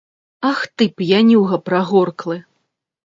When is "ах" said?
0.51-0.61